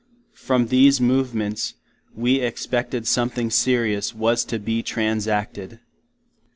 [0.33, 1.75] From these movements,
[2.15, 5.79] we expected something serious was [to] be transacted.